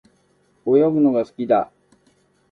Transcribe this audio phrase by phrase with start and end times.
[0.65, 1.71] 泳ぐのが好きだ。